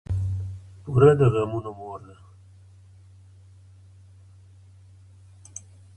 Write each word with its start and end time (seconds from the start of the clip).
پور 0.81 1.01
د 1.19 1.21
غمونو 1.33 1.71
مور 1.79 1.99
ده. 2.07 2.15